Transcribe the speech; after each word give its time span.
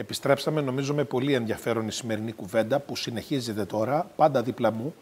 Επιστρέψαμε 0.00 0.60
νομίζω 0.60 0.94
με 0.94 1.04
πολύ 1.04 1.34
ενδιαφέρον 1.34 1.88
η 1.88 1.92
σημερινή 1.92 2.32
κουβέντα 2.32 2.78
που 2.78 2.96
συνεχίζεται 2.96 3.64
τώρα, 3.64 4.10
πάντα 4.16 4.42
δίπλα 4.42 4.70
μου, 4.70 4.94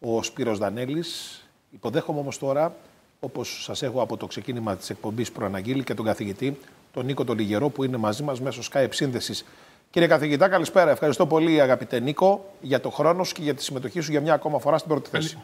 ο 0.00 0.22
Σπύρος 0.22 0.58
Δανέλης. 0.58 1.42
Υποδέχομαι 1.70 2.18
όμως 2.18 2.38
τώρα, 2.38 2.74
όπως 3.20 3.62
σας 3.62 3.82
έχω 3.82 4.02
από 4.02 4.16
το 4.16 4.26
ξεκίνημα 4.26 4.76
της 4.76 4.90
εκπομπής 4.90 5.32
προαναγγείλει 5.32 5.84
και 5.84 5.94
τον 5.94 6.04
καθηγητή, 6.04 6.58
τον 6.92 7.04
Νίκο 7.04 7.24
τον 7.24 7.38
Λιγερό 7.38 7.68
που 7.68 7.84
είναι 7.84 7.96
μαζί 7.96 8.22
μας 8.22 8.40
μέσω 8.40 8.62
Skype 8.72 8.88
σύνδεσης. 8.90 9.44
Κύριε 9.90 10.08
καθηγητά, 10.08 10.48
καλησπέρα. 10.48 10.90
Ευχαριστώ 10.90 11.26
πολύ 11.26 11.60
αγαπητέ 11.60 12.00
Νίκο 12.00 12.54
για 12.60 12.80
το 12.80 12.90
χρόνος 12.90 13.28
σου 13.28 13.34
και 13.34 13.42
για 13.42 13.54
τη 13.54 13.62
συμμετοχή 13.62 14.00
σου 14.00 14.10
για 14.10 14.20
μια 14.20 14.34
ακόμα 14.34 14.58
φορά 14.58 14.78
στην 14.78 14.90
πρώτη 14.90 15.10
θέση. 15.10 15.38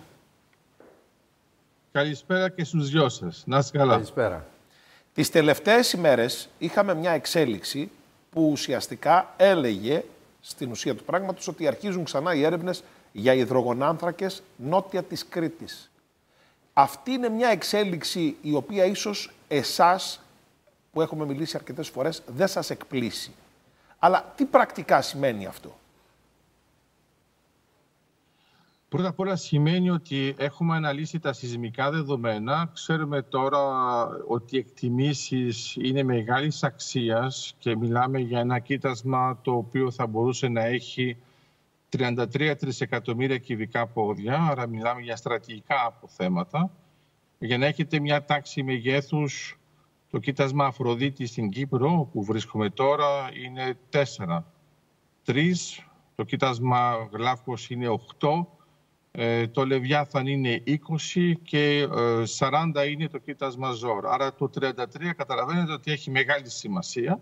Καλησπέρα 1.93 2.49
και 2.49 2.65
στους 2.65 2.91
δυο 2.91 3.09
σας. 3.09 3.43
Να 3.47 3.59
είστε 3.59 3.79
καλά. 3.79 3.93
Καλησπέρα. 3.93 4.47
Τις 5.15 5.31
τελευταίες 5.31 5.93
ημέρες 5.93 6.49
είχαμε 6.59 6.95
μια 6.95 7.11
εξέλιξη 7.11 7.91
που 8.35 8.51
ουσιαστικά 8.51 9.35
έλεγε 9.37 10.03
στην 10.41 10.71
ουσία 10.71 10.95
του 10.95 11.05
πράγματος 11.05 11.49
ότι 11.49 11.67
αρχίζουν 11.67 12.05
ξανά 12.05 12.35
οι 12.35 12.43
έρευνες 12.45 12.85
για 13.13 13.35
υδρογονάνθρακες 13.35 14.43
νότια 14.57 15.03
της 15.03 15.27
Κρήτης. 15.29 15.91
Αυτή 16.73 17.11
είναι 17.11 17.29
μια 17.29 17.49
εξέλιξη 17.49 18.37
η 18.43 18.55
οποία 18.55 18.85
ίσως 18.85 19.33
εσάς 19.49 20.21
που 20.93 21.01
έχουμε 21.01 21.25
μιλήσει 21.25 21.57
αρκετές 21.57 21.89
φορές 21.89 22.23
δεν 22.27 22.49
σας 22.49 22.71
εκπλήσει. 22.71 23.33
Αλλά 23.99 24.33
τι 24.37 24.45
πρακτικά 24.45 25.03
σημαίνει 25.03 25.47
αυτό; 25.47 25.79
Πρώτα 28.95 29.09
απ' 29.09 29.19
όλα 29.21 29.37
σημαίνει 29.37 29.91
ότι 29.91 30.35
έχουμε 30.39 30.77
αναλύσει 30.77 31.19
τα 31.19 31.33
σεισμικά 31.33 31.91
δεδομένα. 31.91 32.71
Ξέρουμε 32.73 33.23
τώρα 33.23 33.61
ότι 34.29 34.57
οι 34.57 34.59
εκτιμήσεις 34.59 35.77
είναι 35.81 36.03
μεγάλης 36.03 36.63
αξίας 36.63 37.55
και 37.59 37.77
μιλάμε 37.77 38.19
για 38.19 38.41
ένα 38.41 38.59
κοίτασμα 38.59 39.39
το 39.43 39.53
οποίο 39.53 39.91
θα 39.91 40.07
μπορούσε 40.07 40.49
να 40.49 40.65
έχει 40.65 41.17
33 41.97 42.55
τρισεκατομμύρια 42.59 43.39
κυβικά 43.39 43.87
πόδια, 43.87 44.47
άρα 44.51 44.67
μιλάμε 44.67 45.01
για 45.01 45.17
στρατηγικά 45.17 45.85
αποθέματα. 45.87 46.71
Για 47.39 47.59
να 47.59 47.67
έχετε 47.67 48.01
μια 48.01 48.25
τάξη 48.25 48.63
μεγέθους, 48.63 49.59
το 50.11 50.19
κοίτασμα 50.19 50.67
Αφροδίτη 50.67 51.27
στην 51.27 51.49
Κύπρο, 51.49 51.99
όπου 51.99 52.25
βρίσκομαι 52.25 52.71
τώρα, 52.71 53.31
είναι 53.45 53.79
4. 53.91 54.45
3, 55.27 55.53
το 56.15 56.25
κοίτασμα 56.25 57.09
Γλάφκος 57.13 57.71
είναι 57.71 57.89
8, 57.89 58.29
ε, 58.29 58.54
το 59.53 59.67
Λεβιάθαν 59.67 60.27
είναι 60.27 60.63
20 60.67 61.33
και 61.43 61.89
40 62.39 62.75
ε, 62.75 62.91
είναι 62.91 63.09
το 63.09 63.19
κοίτασμα 63.19 63.73
Ζόρ. 63.73 64.07
Άρα 64.07 64.35
το 64.35 64.51
33 64.61 64.73
καταλαβαίνετε 65.17 65.73
ότι 65.73 65.93
έχει 65.93 66.11
μεγάλη 66.11 66.51
σημασία. 66.51 67.21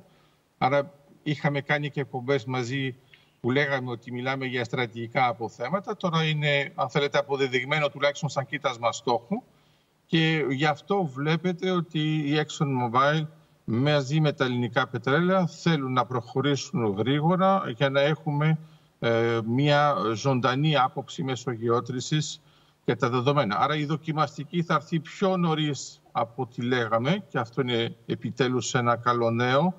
Άρα 0.58 0.92
είχαμε 1.22 1.60
κάνει 1.60 1.90
και 1.90 2.00
εκπομπές 2.00 2.44
μαζί 2.44 2.96
που 3.40 3.50
λέγαμε 3.50 3.90
ότι 3.90 4.12
μιλάμε 4.12 4.46
για 4.46 4.64
στρατηγικά 4.64 5.26
αποθέματα. 5.26 5.96
Τώρα 5.96 6.24
είναι, 6.24 6.72
αν 6.74 6.90
θέλετε, 6.90 7.18
αποδεδειγμένο 7.18 7.88
τουλάχιστον 7.88 8.28
σαν 8.28 8.46
κοίτασμα 8.46 8.92
στόχου. 8.92 9.42
Και 10.06 10.44
γι' 10.50 10.66
αυτό 10.66 11.04
βλέπετε 11.04 11.70
ότι 11.70 12.00
η 12.00 12.40
ExxonMobil 12.40 13.26
μαζί 13.64 14.20
με 14.20 14.32
τα 14.32 14.44
ελληνικά 14.44 14.88
πετρέλαια 14.88 15.46
θέλουν 15.46 15.92
να 15.92 16.06
προχωρήσουν 16.06 16.94
γρήγορα 16.96 17.62
για 17.76 17.90
να 17.90 18.00
έχουμε 18.00 18.48
ε, 18.48 18.56
μια 19.44 19.94
ζωντανή 20.14 20.76
άποψη 20.76 21.22
μεσογειότρησης 21.22 22.40
για 22.84 22.96
τα 22.96 23.08
δεδομένα. 23.10 23.58
Άρα 23.58 23.76
η 23.76 23.84
δοκιμαστική 23.84 24.62
θα 24.62 24.74
έρθει 24.74 25.00
πιο 25.00 25.36
νωρίς 25.36 26.00
από 26.12 26.42
ό,τι 26.42 26.62
λέγαμε 26.62 27.24
και 27.28 27.38
αυτό 27.38 27.60
είναι 27.60 27.96
επιτέλους 28.06 28.74
ένα 28.74 28.96
καλό 28.96 29.30
νέο 29.30 29.74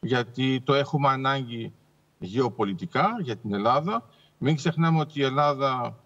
γιατί 0.00 0.60
το 0.64 0.74
έχουμε 0.74 1.08
ανάγκη 1.08 1.72
γεωπολιτικά 2.18 3.16
για 3.20 3.36
την 3.36 3.54
Ελλάδα. 3.54 4.08
Μην 4.38 4.56
ξεχνάμε 4.56 5.00
ότι 5.00 5.20
η 5.20 5.22
Ελλάδα 5.22 5.98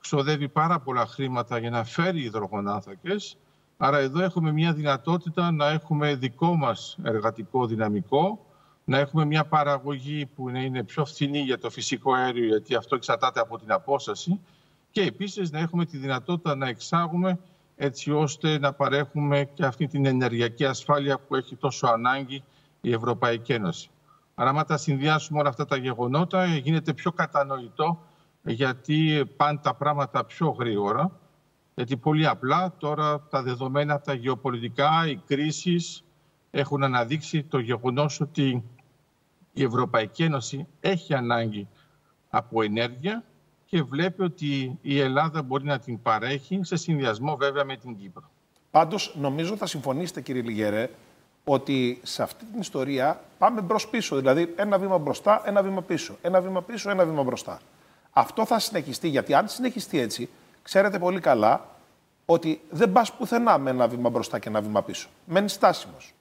ξοδεύει 0.00 0.48
πάρα 0.48 0.80
πολλά 0.80 1.06
χρήματα 1.06 1.58
για 1.58 1.70
να 1.70 1.84
φέρει 1.84 2.20
υδρογονάθρακες. 2.20 3.36
Άρα 3.76 3.98
εδώ 3.98 4.22
έχουμε 4.22 4.52
μια 4.52 4.72
δυνατότητα 4.72 5.50
να 5.50 5.68
έχουμε 5.68 6.14
δικό 6.14 6.56
μας 6.56 6.98
εργατικό 7.02 7.66
δυναμικό 7.66 8.45
να 8.88 8.98
έχουμε 8.98 9.24
μια 9.24 9.44
παραγωγή 9.44 10.26
που 10.26 10.48
είναι 10.48 10.84
πιο 10.84 11.04
φθηνή 11.04 11.38
για 11.38 11.58
το 11.58 11.70
φυσικό 11.70 12.12
αέριο, 12.12 12.46
γιατί 12.46 12.74
αυτό 12.74 12.94
εξαρτάται 12.94 13.40
από 13.40 13.58
την 13.58 13.72
απόσταση, 13.72 14.40
και 14.90 15.02
επίσης 15.02 15.50
να 15.50 15.58
έχουμε 15.58 15.84
τη 15.84 15.96
δυνατότητα 15.96 16.54
να 16.54 16.68
εξάγουμε 16.68 17.38
έτσι 17.76 18.10
ώστε 18.10 18.58
να 18.58 18.72
παρέχουμε 18.72 19.48
και 19.54 19.64
αυτή 19.64 19.86
την 19.86 20.06
ενεργειακή 20.06 20.64
ασφάλεια 20.64 21.18
που 21.18 21.34
έχει 21.36 21.56
τόσο 21.56 21.86
ανάγκη 21.86 22.42
η 22.80 22.92
Ευρωπαϊκή 22.92 23.52
Ένωση. 23.52 23.90
Άρα, 24.34 24.50
άμα 24.50 24.64
τα 24.64 24.76
συνδυάσουμε 24.76 25.38
όλα 25.38 25.48
αυτά 25.48 25.64
τα 25.64 25.76
γεγονότα, 25.76 26.46
γίνεται 26.46 26.92
πιο 26.94 27.12
κατανοητό 27.12 27.98
γιατί 28.42 29.30
πάνε 29.36 29.58
τα 29.62 29.74
πράγματα 29.74 30.24
πιο 30.24 30.48
γρήγορα. 30.48 31.10
Γιατί 31.74 31.96
πολύ 31.96 32.26
απλά 32.26 32.74
τώρα 32.78 33.20
τα 33.30 33.42
δεδομένα, 33.42 34.00
τα 34.00 34.14
γεωπολιτικά, 34.14 35.08
οι 35.08 35.16
κρίσεις 35.16 36.04
έχουν 36.50 36.82
αναδείξει 36.82 37.42
το 37.42 37.58
γεγονός 37.58 38.20
ότι 38.20 38.64
η 39.56 39.62
Ευρωπαϊκή 39.62 40.22
Ένωση 40.22 40.66
έχει 40.80 41.14
ανάγκη 41.14 41.68
από 42.30 42.62
ενέργεια 42.62 43.24
και 43.66 43.82
βλέπει 43.82 44.22
ότι 44.22 44.78
η 44.82 45.00
Ελλάδα 45.00 45.42
μπορεί 45.42 45.64
να 45.64 45.78
την 45.78 46.02
παρέχει 46.02 46.60
σε 46.62 46.76
συνδυασμό 46.76 47.36
βέβαια 47.36 47.64
με 47.64 47.76
την 47.76 47.96
Κύπρο. 47.96 48.30
Πάντως 48.70 49.14
νομίζω 49.18 49.56
θα 49.56 49.66
συμφωνήσετε 49.66 50.20
κύριε 50.20 50.42
Λιγερέ 50.42 50.90
ότι 51.44 52.00
σε 52.02 52.22
αυτή 52.22 52.44
την 52.44 52.60
ιστορία 52.60 53.20
πάμε 53.38 53.60
μπρος 53.60 53.88
πίσω. 53.88 54.16
Δηλαδή 54.16 54.54
ένα 54.56 54.78
βήμα 54.78 54.98
μπροστά, 54.98 55.42
ένα 55.44 55.62
βήμα 55.62 55.82
πίσω. 55.82 56.16
Ένα 56.22 56.40
βήμα 56.40 56.62
πίσω, 56.62 56.90
ένα 56.90 57.04
βήμα 57.04 57.22
μπροστά. 57.22 57.60
Αυτό 58.10 58.46
θα 58.46 58.58
συνεχιστεί 58.58 59.08
γιατί 59.08 59.34
αν 59.34 59.48
συνεχιστεί 59.48 59.98
έτσι, 59.98 60.28
ξέρετε 60.62 60.98
πολύ 60.98 61.20
καλά 61.20 61.66
ότι 62.26 62.60
δεν 62.70 62.92
πας 62.92 63.12
πουθενά 63.12 63.58
με 63.58 63.70
ένα 63.70 63.88
βήμα 63.88 64.10
μπροστά 64.10 64.38
και 64.38 64.48
ένα 64.48 64.60
βήμα 64.60 64.82
πίσω. 64.82 65.08
Μένεις 65.24 65.52
στάσιμος. 65.52 66.14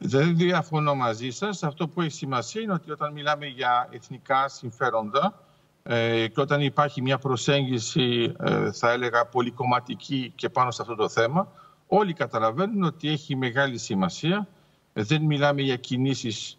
Δεν 0.00 0.36
διαφωνώ 0.36 0.94
μαζί 0.94 1.30
σας. 1.30 1.62
Αυτό 1.62 1.88
που 1.88 2.00
έχει 2.00 2.10
σημασία 2.10 2.62
είναι 2.62 2.72
ότι 2.72 2.90
όταν 2.90 3.12
μιλάμε 3.12 3.46
για 3.46 3.88
εθνικά 3.90 4.48
συμφέροντα 4.48 5.34
ε, 5.82 6.26
και 6.26 6.40
όταν 6.40 6.60
υπάρχει 6.60 7.02
μια 7.02 7.18
προσέγγιση, 7.18 8.34
ε, 8.38 8.72
θα 8.72 8.90
έλεγα, 8.90 9.26
πολυκομματική 9.26 10.32
και 10.34 10.48
πάνω 10.48 10.70
σε 10.70 10.82
αυτό 10.82 10.94
το 10.94 11.08
θέμα, 11.08 11.52
όλοι 11.86 12.12
καταλαβαίνουν 12.12 12.82
ότι 12.82 13.08
έχει 13.08 13.36
μεγάλη 13.36 13.78
σημασία. 13.78 14.48
Δεν 14.92 15.22
μιλάμε 15.22 15.62
για 15.62 15.76
κινήσεις 15.76 16.58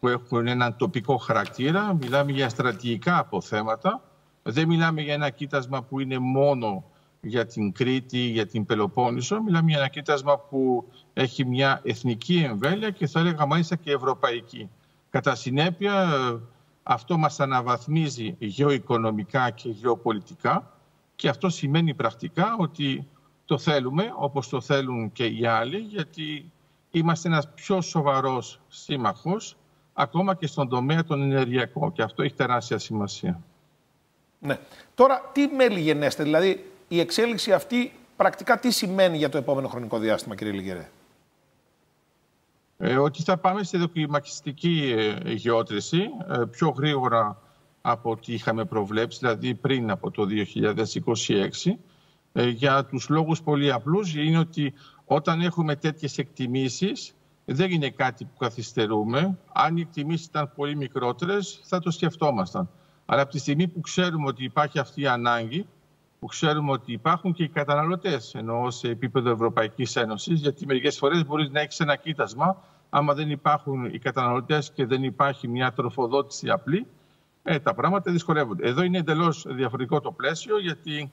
που 0.00 0.08
έχουν 0.08 0.46
έναν 0.46 0.76
τοπικό 0.76 1.16
χαρακτήρα, 1.16 1.94
μιλάμε 1.94 2.32
για 2.32 2.48
στρατηγικά 2.48 3.18
αποθέματα. 3.18 4.02
Δεν 4.42 4.66
μιλάμε 4.68 5.00
για 5.00 5.14
ένα 5.14 5.30
κοίτασμα 5.30 5.82
που 5.82 6.00
είναι 6.00 6.18
μόνο 6.18 6.84
για 7.24 7.46
την 7.46 7.72
Κρήτη, 7.72 8.18
για 8.18 8.46
την 8.46 8.66
Πελοπόννησο. 8.66 9.42
Μιλάμε 9.42 9.70
για 9.70 9.78
ένα 9.78 9.88
κοίτασμα 9.88 10.38
που 10.38 10.88
έχει 11.12 11.44
μια 11.44 11.80
εθνική 11.84 12.36
εμβέλεια 12.36 12.90
και 12.90 13.06
θα 13.06 13.20
έλεγα 13.20 13.46
μάλιστα 13.46 13.76
και 13.76 13.92
ευρωπαϊκή. 13.92 14.70
Κατά 15.10 15.34
συνέπεια, 15.34 16.20
αυτό 16.82 17.18
μας 17.18 17.40
αναβαθμίζει 17.40 18.36
γεωοικονομικά 18.38 19.50
και 19.50 19.68
γεωπολιτικά 19.68 20.72
και 21.16 21.28
αυτό 21.28 21.48
σημαίνει 21.48 21.94
πρακτικά 21.94 22.56
ότι 22.58 23.06
το 23.44 23.58
θέλουμε, 23.58 24.12
όπως 24.16 24.48
το 24.48 24.60
θέλουν 24.60 25.12
και 25.12 25.24
οι 25.26 25.46
άλλοι, 25.46 25.78
γιατί 25.78 26.50
είμαστε 26.90 27.28
ένας 27.28 27.48
πιο 27.54 27.80
σοβαρός 27.80 28.60
σύμμαχος, 28.68 29.56
ακόμα 29.92 30.34
και 30.34 30.46
στον 30.46 30.68
τομέα 30.68 31.04
των 31.04 31.22
ενεργειακών 31.22 31.92
και 31.92 32.02
αυτό 32.02 32.22
έχει 32.22 32.34
τεράστια 32.34 32.78
σημασία. 32.78 33.40
Ναι. 34.38 34.58
Τώρα, 34.94 35.30
τι 35.32 35.46
μέλη 35.46 35.80
γενέστε, 35.80 36.22
δηλαδή 36.22 36.72
η 36.88 37.00
εξέλιξη 37.00 37.52
αυτή 37.52 37.92
πρακτικά 38.16 38.58
τι 38.58 38.70
σημαίνει 38.70 39.16
για 39.16 39.28
το 39.28 39.38
επόμενο 39.38 39.68
χρονικό 39.68 39.98
διάστημα, 39.98 40.34
κύριε 40.34 40.52
Λιγερέ; 40.52 40.90
Ε, 42.78 42.96
ότι 42.96 43.22
θα 43.22 43.36
πάμε 43.36 43.62
στη 43.62 43.76
δοκιμαστική 43.76 44.94
ε, 45.24 45.32
γεώτρηση 45.32 46.02
ε, 46.28 46.44
πιο 46.50 46.68
γρήγορα 46.68 47.38
από 47.80 48.10
ό,τι 48.10 48.32
είχαμε 48.32 48.64
προβλέψει, 48.64 49.18
δηλαδή 49.18 49.54
πριν 49.54 49.90
από 49.90 50.10
το 50.10 50.26
2026. 50.52 51.70
Ε, 52.32 52.48
για 52.48 52.84
τους 52.84 53.08
λόγους 53.08 53.42
πολύ 53.42 53.72
απλούς 53.72 54.14
είναι 54.14 54.38
ότι 54.38 54.72
όταν 55.04 55.40
έχουμε 55.40 55.76
τέτοιες 55.76 56.18
εκτιμήσεις 56.18 57.14
δεν 57.44 57.70
είναι 57.70 57.90
κάτι 57.90 58.24
που 58.24 58.36
καθυστερούμε. 58.38 59.38
Αν 59.52 59.76
οι 59.76 59.80
εκτιμήσεις 59.80 60.26
ήταν 60.26 60.52
πολύ 60.56 60.76
μικρότερες 60.76 61.60
θα 61.64 61.80
το 61.80 61.90
σκεφτόμασταν. 61.90 62.68
Αλλά 63.06 63.22
από 63.22 63.30
τη 63.30 63.38
στιγμή 63.38 63.68
που 63.68 63.80
ξέρουμε 63.80 64.26
ότι 64.26 64.44
υπάρχει 64.44 64.78
αυτή 64.78 65.00
η 65.00 65.06
ανάγκη 65.06 65.66
που 66.24 66.30
ξέρουμε 66.30 66.70
ότι 66.70 66.92
υπάρχουν 66.92 67.32
και 67.32 67.42
οι 67.42 67.48
καταναλωτές, 67.48 68.34
ενώ 68.34 68.70
σε 68.70 68.88
επίπεδο 68.88 69.30
Ευρωπαϊκής 69.30 69.96
Ένωσης, 69.96 70.40
γιατί 70.40 70.66
μερικές 70.66 70.98
φορές 70.98 71.26
μπορείς 71.26 71.50
να 71.50 71.60
έχεις 71.60 71.80
ένα 71.80 71.96
κοίτασμα, 71.96 72.56
άμα 72.90 73.14
δεν 73.14 73.30
υπάρχουν 73.30 73.84
οι 73.84 73.98
καταναλωτές 73.98 74.72
και 74.72 74.86
δεν 74.86 75.02
υπάρχει 75.02 75.48
μια 75.48 75.72
τροφοδότηση 75.72 76.50
απλή, 76.50 76.86
ε, 77.42 77.58
τα 77.58 77.74
πράγματα 77.74 78.12
δυσκολεύονται. 78.12 78.68
Εδώ 78.68 78.82
είναι 78.82 78.98
εντελώς 78.98 79.46
διαφορετικό 79.48 80.00
το 80.00 80.12
πλαίσιο, 80.12 80.58
γιατί 80.58 81.12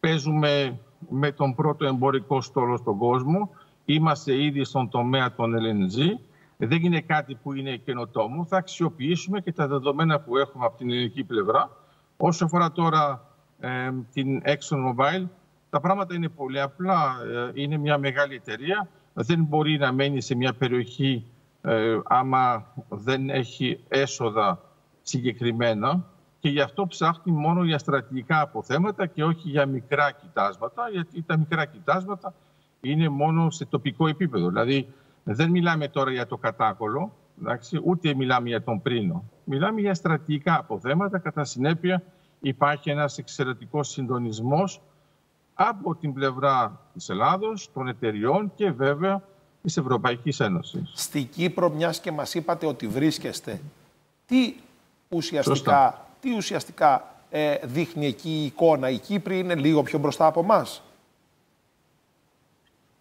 παίζουμε 0.00 0.78
με 1.08 1.32
τον 1.32 1.54
πρώτο 1.54 1.86
εμπορικό 1.86 2.40
στόλο 2.40 2.76
στον 2.76 2.98
κόσμο. 2.98 3.50
Είμαστε 3.84 4.42
ήδη 4.42 4.64
στον 4.64 4.88
τομέα 4.88 5.34
των 5.34 5.54
LNG. 5.54 6.18
δεν 6.56 6.84
είναι 6.84 7.00
κάτι 7.00 7.34
που 7.34 7.52
είναι 7.52 7.76
καινοτόμο. 7.76 8.44
Θα 8.44 8.56
αξιοποιήσουμε 8.56 9.40
και 9.40 9.52
τα 9.52 9.66
δεδομένα 9.66 10.20
που 10.20 10.36
έχουμε 10.36 10.64
από 10.64 10.76
την 10.76 10.90
ελληνική 10.90 11.24
πλευρά. 11.24 11.70
Όσο 12.16 12.44
αφορά 12.44 12.72
τώρα 12.72 13.34
ε, 13.60 13.90
την 14.12 14.42
ExxonMobil, 14.44 15.26
τα 15.70 15.80
πράγματα 15.80 16.14
είναι 16.14 16.28
πολύ 16.28 16.60
απλά. 16.60 17.16
Ε, 17.54 17.62
είναι 17.62 17.76
μια 17.76 17.98
μεγάλη 17.98 18.34
εταιρεία. 18.34 18.88
Δεν 19.12 19.42
μπορεί 19.42 19.78
να 19.78 19.92
μένει 19.92 20.20
σε 20.20 20.34
μια 20.34 20.54
περιοχή 20.54 21.24
ε, 21.62 21.98
άμα 22.04 22.66
δεν 22.88 23.30
έχει 23.30 23.80
έσοδα 23.88 24.60
συγκεκριμένα 25.02 26.04
και 26.38 26.48
γι' 26.48 26.60
αυτό 26.60 26.86
ψάχνει 26.86 27.32
μόνο 27.32 27.64
για 27.64 27.78
στρατηγικά 27.78 28.40
αποθέματα 28.40 29.06
και 29.06 29.24
όχι 29.24 29.48
για 29.48 29.66
μικρά 29.66 30.10
κοιτάσματα, 30.10 30.88
γιατί 30.92 31.22
τα 31.22 31.38
μικρά 31.38 31.64
κοιτάσματα 31.64 32.34
είναι 32.80 33.08
μόνο 33.08 33.50
σε 33.50 33.64
τοπικό 33.64 34.08
επίπεδο. 34.08 34.48
Δηλαδή 34.48 34.88
δεν 35.24 35.50
μιλάμε 35.50 35.88
τώρα 35.88 36.10
για 36.10 36.26
το 36.26 36.36
κατάκολο, 36.36 37.12
εντάξει, 37.40 37.80
ούτε 37.84 38.14
μιλάμε 38.14 38.48
για 38.48 38.62
τον 38.62 38.82
πρίνο. 38.82 39.24
Μιλάμε 39.44 39.80
για 39.80 39.94
στρατηγικά 39.94 40.58
αποθέματα, 40.58 41.18
κατά 41.18 41.44
συνέπεια 41.44 42.02
υπάρχει 42.40 42.90
ένας 42.90 43.18
εξαιρετικός 43.18 43.88
συντονισμός 43.88 44.80
από 45.54 45.94
την 45.94 46.12
πλευρά 46.12 46.80
της 46.94 47.08
Ελλάδος, 47.08 47.70
των 47.72 47.88
εταιριών 47.88 48.52
και 48.54 48.70
βέβαια 48.70 49.22
της 49.62 49.76
Ευρωπαϊκής 49.76 50.40
Ένωσης. 50.40 50.90
Στη 50.94 51.22
Κύπρο, 51.22 51.70
μιας 51.70 52.00
και 52.00 52.12
μας 52.12 52.34
είπατε 52.34 52.66
ότι 52.66 52.86
βρίσκεστε, 52.86 53.60
τι 54.26 54.54
ουσιαστικά, 55.08 56.06
τι 56.20 56.34
ουσιαστικά 56.36 57.14
ε, 57.30 57.56
δείχνει 57.62 58.06
εκεί 58.06 58.30
η 58.30 58.44
εικόνα; 58.44 58.90
Η 58.90 58.98
Κύπρη 58.98 59.38
είναι 59.38 59.54
λίγο 59.54 59.82
πιο 59.82 59.98
μπροστά 59.98 60.26
από 60.26 60.40
εμάς. 60.40 60.82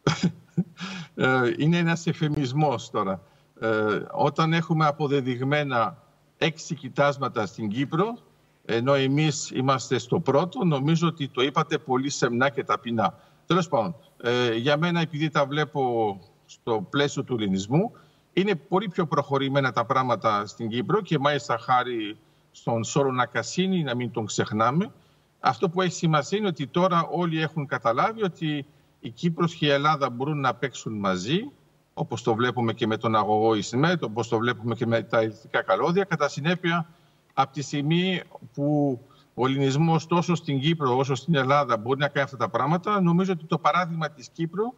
είναι 1.58 1.78
ένας 1.78 2.08
εφημισμός 2.08 2.90
τώρα. 2.90 3.22
Ε, 3.60 4.00
όταν 4.12 4.54
έχουμε 4.54 4.86
αποδεδειγμένα 4.86 5.98
έξι 6.38 6.76
κοιτάσματα 6.76 7.46
στην 7.46 7.70
Κύπρο, 7.70 8.18
ενώ 8.66 8.94
εμείς 8.94 9.50
είμαστε 9.50 9.98
στο 9.98 10.20
πρώτο, 10.20 10.66
νομίζω 10.66 11.08
ότι 11.08 11.28
το 11.28 11.42
είπατε 11.42 11.78
πολύ 11.78 12.10
σεμνά 12.10 12.50
και 12.50 12.64
ταπεινά. 12.64 13.20
Τέλος 13.46 13.68
πάντων, 13.68 13.96
ε, 14.22 14.56
για 14.56 14.78
μένα 14.78 15.02
επειδή 15.02 15.30
τα 15.30 15.46
βλέπω 15.46 16.20
στο 16.46 16.88
πλαίσιο 16.90 17.24
του 17.24 17.34
ελληνισμού, 17.34 17.92
είναι 18.34 18.56
πολύ 18.56 18.88
πιο 18.88 19.06
προχωρημένα 19.06 19.72
τα 19.72 19.86
πράγματα 19.86 20.46
στην 20.46 20.70
Κύπρο 20.70 21.02
και 21.02 21.20
μάλιστα 21.20 21.58
χάρη 21.58 22.18
στον 22.52 22.84
Σόρονα 22.84 23.26
Κασίνη, 23.26 23.84
να 23.84 23.96
μην 23.96 24.12
τον 24.12 24.26
ξεχνάμε. 24.26 24.92
Αυτό 25.40 25.70
που 25.70 25.82
έχει 25.82 25.94
σημασία 25.94 26.38
είναι 26.38 26.48
ότι 26.48 26.68
τώρα 26.68 27.08
όλοι 27.12 27.42
έχουν 27.42 27.66
καταλάβει 27.66 28.24
ότι 28.24 28.66
η 29.00 29.10
Κύπρος 29.10 29.56
και 29.56 29.66
η 29.66 29.70
Ελλάδα 29.70 30.10
μπορούν 30.10 30.40
να 30.40 30.56
παίξουν 30.56 30.94
μαζί, 30.94 31.52
όπως 31.94 32.22
το 32.22 32.36
βλέπουμε 32.36 32.74
και 32.74 32.88
με 32.88 32.98
τον 32.98 33.16
αγωγό 33.16 33.56
Ισμέτ, 33.56 34.04
όπως 34.04 34.28
το 34.28 34.38
βλέπουμε 34.38 34.76
και 34.76 34.86
με 34.86 35.04
τα 35.04 35.22
ειδικά 35.22 35.62
καλώδια. 35.62 36.04
Κατά 36.04 36.28
συνέπεια, 36.28 36.88
από 37.38 37.54
τη 37.54 37.62
στιγμή 37.62 38.22
που 38.54 39.00
ο 39.34 39.46
ελληνισμός 39.48 40.08
τόσο 40.08 40.36
στην 40.36 40.60
Κύπρο 40.60 40.98
όσο 40.98 41.16
στην 41.16 41.36
Ελλάδα 41.36 41.78
μπορεί 41.78 42.00
να 42.00 42.08
κάνει 42.08 42.26
αυτά 42.26 42.38
τα 42.38 42.50
πράγματα, 42.50 43.02
νομίζω 43.02 43.32
ότι 43.32 43.46
το 43.46 43.58
παράδειγμα 43.58 44.10
της 44.10 44.30
Κύπρου 44.30 44.74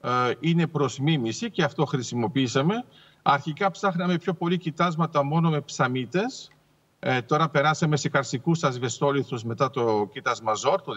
ε, 0.00 0.08
είναι 0.40 0.66
προς 0.66 0.98
μίμηση 0.98 1.50
και 1.50 1.62
αυτό 1.62 1.84
χρησιμοποίησαμε. 1.84 2.84
Αρχικά 3.22 3.70
ψάχναμε 3.70 4.18
πιο 4.18 4.34
πολύ 4.34 4.58
κοιτάσματα 4.58 5.22
μόνο 5.22 5.50
με 5.50 5.60
ψαμίτες. 5.60 6.50
Ε, 6.98 7.22
τώρα 7.22 7.48
περάσαμε 7.48 7.96
σε 7.96 8.08
καρσικούς 8.08 8.64
ασβεστόλιθους 8.64 9.44
μετά 9.44 9.70
το 9.70 10.08
κοίτασμα 10.12 10.54
ΖΟΡ 10.54 10.82
το 10.82 10.92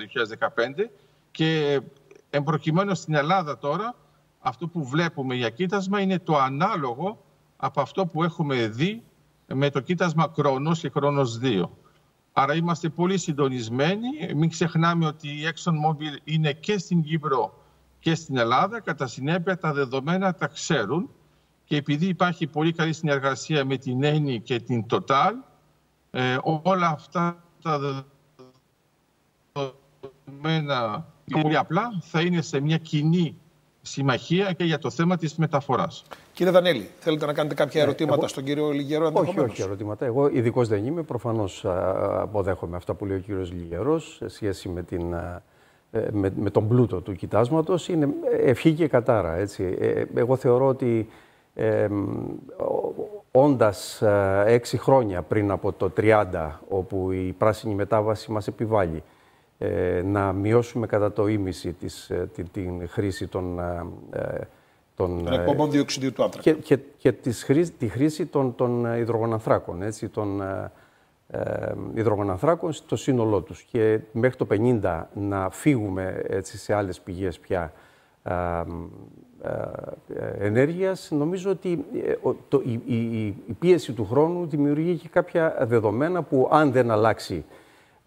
2015 0.86 0.90
και 1.32 1.82
εμπροκειμένου 2.30 2.96
στην 2.96 3.14
Ελλάδα 3.14 3.58
τώρα 3.58 3.96
αυτό 4.40 4.68
που 4.68 4.86
βλέπουμε 4.86 5.36
για 5.36 5.50
κοίτασμα 5.50 6.02
είναι 6.02 6.20
το 6.20 6.38
ανάλογο 6.38 7.24
από 7.58 7.82
αυτό 7.82 8.06
που 8.06 8.24
έχουμε 8.24 8.68
δει 8.68 9.04
με 9.54 9.70
το 9.70 9.80
κοίτασμα 9.80 10.28
Κρόνος 10.28 10.80
και 10.80 10.90
Κρόνος 10.90 11.40
2. 11.44 11.64
Άρα 12.34 12.56
είμαστε 12.56 12.90
πολύ 12.90 13.18
συντονισμένοι. 13.18 14.08
Μην 14.36 14.50
ξεχνάμε 14.50 15.06
ότι 15.06 15.28
η 15.28 15.42
ExxonMobil 15.44 16.20
είναι 16.24 16.54
και 16.54 16.78
στην 16.78 17.04
Κύπρο 17.04 17.64
και 18.00 18.16
στην 18.16 18.38
Ελλάδα. 18.38 18.80
Κατά 18.80 19.08
συνέπεια 19.08 19.58
τα 19.58 19.74
δεδομένα 19.74 20.34
τα 20.34 20.48
ξέρουν 20.48 21.10
και 21.64 21.76
επειδή 21.76 22.06
υπάρχει 22.06 22.48
πολύ 22.48 22.72
καλή 22.72 22.94
συνεργασία 22.94 23.66
με 23.66 23.78
την 23.78 24.00
Eni 24.04 24.42
και 24.44 24.60
την 24.60 24.86
Total, 24.90 25.32
ε, 26.12 26.38
όλα 26.62 26.88
αυτά 26.88 27.44
τα 27.62 27.80
δεδομένα 30.24 31.06
πολύ 31.32 31.58
απλά 31.58 31.98
θα 32.02 32.22
είναι 32.22 32.42
σε 32.42 32.60
μια 32.60 32.78
κοινή 32.78 33.38
συμμαχία 33.86 34.52
και 34.52 34.64
για 34.64 34.80
το 34.80 34.90
θέμα 34.90 35.18
της 35.18 35.36
μεταφοράς. 35.36 36.04
Κύριε 36.34 36.52
Δανέλη, 36.52 36.90
θέλετε 37.00 37.26
να 37.26 37.34
κάνετε 37.34 37.56
κάποια 37.56 37.82
ε, 37.82 37.84
ερωτήματα 37.84 38.18
εγώ... 38.18 38.28
στον 38.28 38.44
κύριο 38.44 38.70
Λιγερό 38.70 39.12
Όχι, 39.14 39.40
όχι 39.40 39.62
ερωτήματα. 39.62 40.06
Εγώ 40.06 40.28
ειδικός 40.28 40.68
δεν 40.68 40.86
είμαι. 40.86 41.02
Προφανώς 41.02 41.66
αποδέχομαι 42.20 42.76
αυτά 42.76 42.94
που 42.94 43.06
λέει 43.06 43.18
ο 43.18 43.20
κύριος 43.20 43.52
Λιγερός 43.52 44.16
σε 44.16 44.28
σχέση 44.28 44.70
με, 44.70 44.84
την, 44.84 45.14
ε, 45.92 46.08
με, 46.12 46.32
με 46.36 46.50
τον 46.50 46.68
πλούτο 46.68 47.02
του 47.02 47.16
κοιτάσματος. 47.16 47.88
Είναι 47.88 48.08
ευχή 48.44 48.74
και 48.74 48.88
κατάρα. 48.88 49.36
Έτσι. 49.36 49.76
Ε, 49.80 50.04
εγώ 50.16 50.36
θεωρώ 50.36 50.68
ότι 50.68 51.10
ε, 51.56 51.88
όντας 53.32 54.04
έξι 54.46 54.78
χρόνια 54.78 55.22
πριν 55.22 55.52
από 55.52 55.72
το 55.72 55.92
30, 55.98 56.26
όπου 56.70 57.12
η 57.12 57.36
πράσινη 57.38 57.76
μετάβαση 57.76 58.32
μας 58.32 58.48
επιβάλλει 58.48 58.96
ε, 58.98 59.02
να 60.04 60.34
μειώσουμε 60.34 60.88
κατά 60.88 61.12
το 61.12 61.28
ίμιση 61.28 61.74
της, 61.74 62.10
ε, 62.10 62.30
την, 62.34 62.48
την 62.52 62.88
χρήση 62.90 63.28
των... 63.28 63.60
Ε, 63.60 64.48
των 64.96 65.34
εκπομπών 65.34 65.72
διοξιδίου 65.72 66.14
του 66.14 66.24
άνθρακα. 66.24 66.52
Και, 66.52 66.78
και, 66.78 66.80
και 66.98 67.12
τη 67.78 67.88
χρήση 67.90 68.26
των, 68.26 68.56
των 68.56 68.98
υδρογονανθράκων, 68.98 69.82
έτσι, 69.82 70.10
των 70.10 70.42
ε, 71.28 71.74
υδρογονανθράκων 71.94 72.74
στο 72.74 72.96
σύνολό 72.96 73.42
τους. 73.42 73.62
Και 73.62 74.00
μέχρι 74.12 74.38
το 74.38 74.48
50 74.50 75.04
να 75.14 75.50
φύγουμε 75.50 76.24
έτσι, 76.28 76.58
σε 76.58 76.74
άλλες 76.74 77.00
πηγές 77.00 77.40
πια 77.40 77.74
ε, 78.24 78.32
ε, 80.14 80.46
ενέργειας, 80.46 81.12
νομίζω 81.12 81.50
ότι 81.50 81.86
το, 82.48 82.62
η, 82.66 82.82
η, 82.86 83.26
η, 83.26 83.54
πίεση 83.60 83.94
του 83.94 84.06
χρόνου 84.06 84.46
δημιουργεί 84.46 84.96
και 84.96 85.08
κάποια 85.12 85.58
δεδομένα 85.62 86.24
που 86.24 86.50
αν 86.52 86.72
δεν 86.72 86.92
αλλάξει 86.92 87.46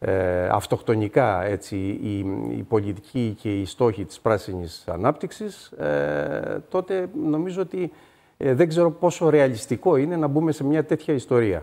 ε, 0.01 0.47
αυτοκτονικά 0.49 1.45
έτσι, 1.45 1.77
η, 2.03 2.19
η, 2.59 2.65
πολιτική 2.69 3.37
και 3.41 3.61
οι 3.61 3.65
στόχοι 3.65 4.05
της 4.05 4.21
πράσινης 4.21 4.85
ανάπτυξης, 4.87 5.67
ε, 5.67 6.63
τότε 6.69 7.09
νομίζω 7.25 7.63
ότι 7.63 7.93
ε, 8.37 8.55
δεν 8.55 8.69
ξέρω 8.69 8.91
πόσο 8.91 9.29
ρεαλιστικό 9.29 9.97
είναι 9.97 10.17
να 10.17 10.27
μπούμε 10.27 10.53
σε 10.53 10.65
μια 10.65 10.85
τέτοια 10.85 11.15
ιστορία 11.15 11.63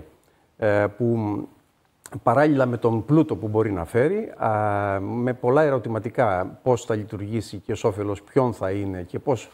ε, 0.57 0.86
που 0.98 1.38
παράλληλα 2.24 2.65
με 2.65 2.77
τον 2.77 3.05
πλούτο 3.05 3.36
που 3.36 3.48
μπορεί 3.48 3.71
να 3.71 3.86
φέρει, 3.86 4.33
με 5.00 5.33
πολλά 5.33 5.62
ερωτηματικά 5.62 6.59
πώς 6.63 6.86
θα 6.86 6.95
λειτουργήσει 6.95 7.57
και 7.57 7.71
ως 7.71 7.83
όφελος 7.83 8.21
ποιον 8.21 8.53
θα 8.53 8.71
είναι 8.71 9.01
και 9.01 9.19
πώς 9.19 9.50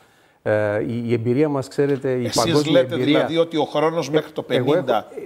η, 0.88 1.14
εμπειρία 1.14 1.50
μας, 1.50 1.68
ξέρετε, 1.68 2.12
η 2.12 2.26
Εσείς 2.26 2.44
παγκόσμια 2.44 2.82
λέτε 2.82 2.96
δηλαδή 2.96 3.38
ότι 3.38 3.58
ο 3.58 3.64
χρόνος 3.64 4.10
μέχρι 4.10 4.32
το 4.32 4.46
50 4.50 4.54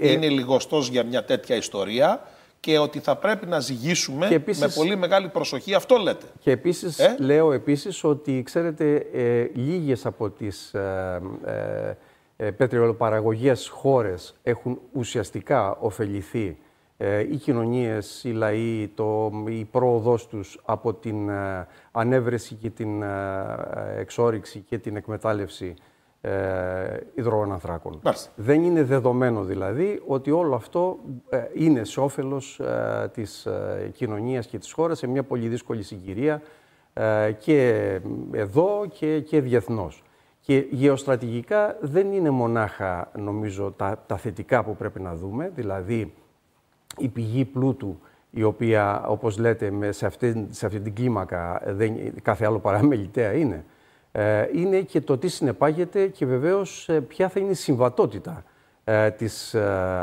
είναι 0.01 0.29
λιγοστός 0.29 0.87
για 0.87 1.03
μια 1.03 1.23
τέτοια 1.23 1.55
ιστορία 1.55 2.21
και 2.65 2.77
ότι 2.79 2.99
θα 2.99 3.15
πρέπει 3.15 3.45
να 3.45 3.59
ζυγίσουμε 3.59 4.43
με 4.59 4.67
πολύ 4.75 4.95
μεγάλη 4.95 5.29
προσοχή. 5.29 5.73
Αυτό 5.73 5.95
λέτε. 5.95 6.25
Και 6.39 6.51
επίσης, 6.51 6.99
ε; 6.99 7.15
λέω 7.19 7.51
επίσης 7.51 8.03
ότι, 8.03 8.43
ξέρετε, 8.43 8.95
ε, 9.13 9.49
λίγες 9.53 10.05
από 10.05 10.29
τις 10.29 10.73
ε, 10.73 11.21
ε, 12.37 12.47
ε 12.47 13.53
χώρες 13.69 14.35
έχουν 14.43 14.79
ουσιαστικά 14.91 15.77
ωφεληθεί 15.79 16.57
ε, 16.97 17.19
οι 17.19 17.35
κοινωνίες, 17.35 18.23
οι 18.23 18.31
λαοί, 18.31 18.87
το, 18.95 19.31
η 19.49 19.63
πρόοδός 19.63 20.27
τους 20.27 20.61
από 20.65 20.93
την 20.93 21.29
ανέβρεση 21.91 22.55
και 22.55 22.69
την 22.69 23.03
εξόριξη 23.97 24.59
και 24.69 24.77
την 24.77 24.95
εκμετάλλευση 24.95 25.73
ε, 26.25 26.99
υδρογονανθράκων. 27.13 28.01
Δεν 28.35 28.63
είναι 28.63 28.83
δεδομένο 28.83 29.43
δηλαδή 29.43 30.01
ότι 30.07 30.31
όλο 30.31 30.55
αυτό 30.55 30.97
ε, 31.29 31.43
είναι 31.53 31.83
σε 31.83 31.99
όφελος 31.99 32.59
ε, 32.59 33.09
της 33.13 33.45
ε, 33.45 33.89
κοινωνίας 33.93 34.47
και 34.47 34.57
της 34.57 34.71
χώρας 34.71 34.97
σε 34.97 35.07
μια 35.07 35.23
πολύ 35.23 35.47
δύσκολη 35.47 35.83
συγκυρία 35.83 36.41
ε, 36.93 37.31
και 37.31 37.99
εδώ 38.31 38.85
και, 38.93 39.19
και 39.19 39.41
διεθνώς. 39.41 40.03
Και 40.39 40.65
γεωστρατηγικά 40.69 41.77
δεν 41.81 42.11
είναι 42.11 42.29
μονάχα, 42.29 43.11
νομίζω, 43.15 43.71
τα, 43.71 44.03
τα 44.07 44.17
θετικά 44.17 44.63
που 44.63 44.75
πρέπει 44.75 45.01
να 45.01 45.15
δούμε, 45.15 45.51
δηλαδή 45.55 46.13
η 46.97 47.07
πηγή 47.07 47.45
πλούτου 47.45 47.99
η 48.31 48.43
οποία, 48.43 49.05
όπως 49.07 49.37
λέτε, 49.37 49.91
σε 49.91 50.05
αυτή, 50.05 50.47
σε 50.49 50.65
αυτή 50.65 50.79
την 50.79 50.93
κλίμακα 50.95 51.61
δεν, 51.65 52.21
κάθε 52.21 52.45
άλλο 52.45 52.59
παρά 52.59 52.83
μελιτέα 52.83 53.33
είναι, 53.33 53.55
ε, 53.55 53.73
είναι 54.53 54.81
και 54.81 55.01
το 55.01 55.17
τι 55.17 55.27
συνεπάγεται 55.27 56.07
και 56.07 56.25
βεβαίως 56.25 56.89
ε, 56.89 57.01
ποια 57.01 57.29
θα 57.29 57.39
είναι 57.39 57.51
η 57.51 57.53
συμβατότητα 57.53 58.43
ε, 58.83 59.11
της 59.11 59.55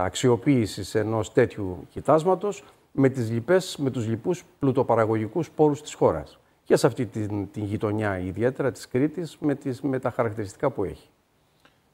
αξιοποίησης 0.02 0.94
ενός 0.94 1.32
τέτοιου 1.32 1.86
κοιτάσματος 1.90 2.64
με, 2.92 3.08
τις 3.08 3.30
λοιπές, 3.30 3.76
με 3.76 3.90
τους 3.90 4.06
λοιπούς 4.06 4.44
πλουτοπαραγωγικούς 4.58 5.50
πόρους 5.50 5.82
της 5.82 5.94
χώρας. 5.94 6.38
Και 6.64 6.76
σε 6.76 6.86
αυτή 6.86 7.06
την, 7.06 7.50
την 7.50 7.64
γειτονιά 7.64 8.18
ιδιαίτερα 8.18 8.72
της 8.72 8.88
Κρήτης 8.88 9.36
με, 9.40 9.54
τις, 9.54 9.80
με 9.80 9.98
τα 9.98 10.10
χαρακτηριστικά 10.10 10.70
που 10.70 10.84
έχει. 10.84 11.08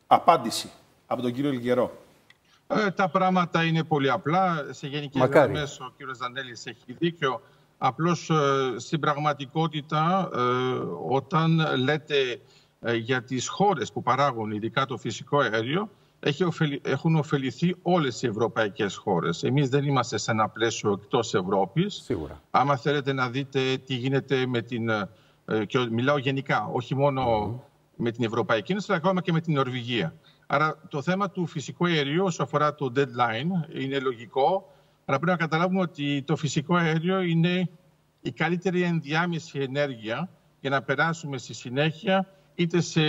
Απάντηση 0.07 0.71
από 1.07 1.23
τον 1.23 1.33
κύριο 1.33 1.51
Λιγερό. 1.51 1.93
Ε, 2.67 2.91
τα 2.91 3.09
πράγματα 3.09 3.65
είναι 3.65 3.85
πολύ 3.85 4.11
απλά. 4.11 4.67
Σε 4.71 4.87
γενικές 4.87 5.21
Μακάρι. 5.21 5.53
γραμμές 5.53 5.81
ο 5.81 5.93
κύριος 5.97 6.19
Δανέλης 6.19 6.67
έχει 6.67 6.93
δίκιο. 6.99 7.41
Απλώς 7.79 8.31
ε, 8.31 8.75
στην 8.77 9.01
πραγματικότητα 9.01 10.29
ε, 10.35 10.39
όταν 11.09 11.63
λέτε 11.77 12.41
ε, 12.81 12.95
για 12.95 13.23
τις 13.23 13.49
χώρες 13.49 13.93
που 13.93 14.03
παράγουν 14.03 14.51
ειδικά 14.51 14.87
το 14.87 14.97
φυσικό 14.97 15.39
αέριο 15.39 15.91
έχει 16.21 16.45
ωφελη- 16.45 16.87
έχουν 16.87 17.17
ωφεληθεί 17.17 17.77
όλες 17.83 18.23
οι 18.23 18.27
ευρωπαϊκές 18.27 18.97
χώρες. 18.97 19.43
Εμείς 19.43 19.69
δεν 19.69 19.85
είμαστε 19.85 20.19
σε 20.19 20.31
ένα 20.31 20.49
πλαίσιο 20.49 20.93
εκτός 20.93 21.35
Ευρώπης. 21.35 22.01
Σίγουρα. 22.05 22.43
Άμα 22.51 22.77
θέλετε 22.77 23.13
να 23.13 23.29
δείτε 23.31 23.77
τι 23.77 23.95
γίνεται 23.95 24.47
με 24.47 24.63
την. 24.63 24.89
ε, 24.89 25.65
και 25.67 25.79
μιλάω 25.79 26.19
γενικά, 26.19 26.69
όχι 26.73 26.95
μόνο 26.95 27.23
με 27.97 28.11
την 28.11 28.25
Ευρωπαϊκή 28.25 28.73
Ένωση, 28.73 28.87
αλλά 28.91 28.99
ακόμα 29.01 29.21
και 29.21 29.33
με 29.33 29.41
την 29.41 29.55
Νορβηγία. 29.55 30.15
Άρα 30.47 30.79
το 30.89 31.03
θέμα 31.03 31.31
του 31.31 31.47
φυσικού 31.47 31.87
αερίου, 31.87 32.25
όσο 32.25 32.43
αφορά 32.43 32.75
το 32.75 32.93
deadline, 32.97 33.79
είναι 33.81 33.99
λογικό. 33.99 34.73
Αλλά 35.09 35.19
πρέπει 35.19 35.39
να 35.39 35.47
καταλάβουμε 35.47 35.81
ότι 35.81 36.23
το 36.27 36.37
φυσικό 36.37 36.75
αέριο 36.75 37.21
είναι 37.21 37.71
η 38.21 38.33
καλύτερη 38.33 38.83
ενδιάμεση 38.83 39.59
ενέργεια 39.59 40.29
για 40.61 40.71
να 40.71 40.83
περάσουμε 40.83 41.39
στη 41.39 41.55
συνέχεια 41.55 42.27
είτε 42.55 42.81
σε 42.81 43.01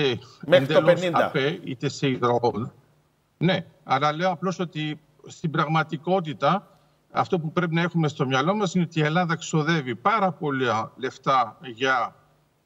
Μέχρι 0.45 0.65
το 0.65 0.73
εντελώς 0.73 1.01
50. 1.01 1.09
ΑΠΕ, 1.13 1.59
είτε 1.63 1.89
σε 1.89 2.09
υδρογόνο. 2.09 2.73
Ναι, 3.37 3.65
αλλά 3.83 4.13
λέω 4.13 4.31
απλώς 4.31 4.59
ότι 4.59 4.99
στην 5.27 5.51
πραγματικότητα 5.51 6.79
αυτό 7.11 7.39
που 7.39 7.51
πρέπει 7.51 7.73
να 7.75 7.81
έχουμε 7.81 8.07
στο 8.07 8.25
μυαλό 8.25 8.55
μας 8.55 8.73
είναι 8.73 8.83
ότι 8.83 8.99
η 8.99 9.03
Ελλάδα 9.03 9.35
ξοδεύει 9.35 9.95
πάρα 9.95 10.31
πολλά 10.31 10.91
λεφτά 10.95 11.57
για 11.73 12.15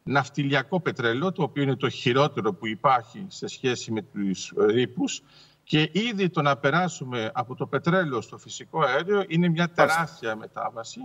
ναυτιλιακό 0.04 0.80
πετρέλαιο, 0.80 1.32
το 1.32 1.44
οποίο 1.44 1.64
είναι 1.64 1.76
το 1.76 1.90
χειρότερο 1.90 2.54
που 2.54 2.68
υπάρχει 2.68 3.26
σε 3.28 3.48
σχέση 3.48 3.92
με 3.92 4.02
τους 4.02 4.54
ρήπους 4.58 5.22
και 5.64 5.90
ήδη 5.92 6.30
το 6.30 6.42
να 6.42 6.58
περάσουμε 6.58 7.32
από 7.34 7.56
το 7.56 7.66
πετρέλαιο 7.66 8.22
στο 8.22 8.38
φυσικό 8.38 8.82
αέριο 8.82 9.24
είναι 9.28 9.50
μια 9.50 9.70
τεράστια 9.70 10.36
μετάβαση 10.36 11.00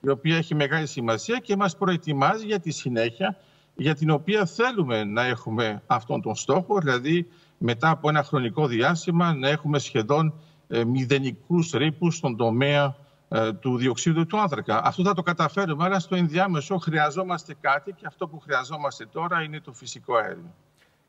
η 0.00 0.08
οποία 0.08 0.36
έχει 0.36 0.54
μεγάλη 0.54 0.86
σημασία 0.86 1.38
και 1.38 1.56
μας 1.56 1.76
προετοιμάζει 1.76 2.46
για 2.46 2.60
τη 2.60 2.70
συνέχεια 2.70 3.36
για 3.74 3.94
την 3.94 4.10
οποία 4.10 4.46
θέλουμε 4.46 5.04
να 5.04 5.24
έχουμε 5.24 5.82
αυτόν 5.86 6.22
τον 6.22 6.34
στόχο, 6.34 6.78
δηλαδή 6.78 7.28
μετά 7.58 7.90
από 7.90 8.08
ένα 8.08 8.22
χρονικό 8.22 8.66
διάστημα 8.66 9.34
να 9.34 9.48
έχουμε 9.48 9.78
σχεδόν 9.78 10.34
ε, 10.68 10.84
μηδενικούς 10.84 11.70
ρήπους 11.70 12.16
στον 12.16 12.36
τομέα 12.36 12.96
ε, 13.28 13.52
του 13.52 13.76
διοξείδου 13.76 14.26
του 14.26 14.38
άνθρακα. 14.38 14.80
Αυτό 14.84 15.04
θα 15.04 15.14
το 15.14 15.22
καταφέρουμε, 15.22 15.84
αλλά 15.84 15.98
στο 15.98 16.16
ενδιάμεσο 16.16 16.76
χρειαζόμαστε 16.76 17.54
κάτι 17.60 17.92
και 17.92 18.06
αυτό 18.06 18.28
που 18.28 18.38
χρειαζόμαστε 18.38 19.06
τώρα 19.06 19.42
είναι 19.42 19.60
το 19.60 19.72
φυσικό 19.72 20.16
αέριο. 20.16 20.54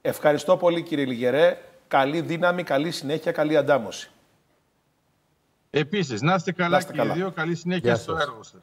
Ευχαριστώ 0.01 0.57
πολύ 0.57 0.81
κύριε 0.81 1.05
Λιγερέ. 1.05 1.57
Καλή 1.87 2.21
δύναμη, 2.21 2.63
καλή 2.63 2.91
συνέχεια, 2.91 3.31
καλή 3.31 3.57
αντάμωση. 3.57 4.09
Επίσης, 5.69 6.21
να 6.21 6.33
είστε 6.35 6.51
καλά 6.51 6.69
Να 6.69 6.77
είστε 6.77 6.91
και 6.91 6.97
οι 6.97 7.01
καλά. 7.01 7.13
δύο, 7.13 7.31
καλή 7.31 7.55
συνέχεια 7.55 7.89
Γεια 7.93 7.95
στο 8.01 8.13
σας. 8.13 8.21
έργο 8.21 8.43
σας. 8.43 8.61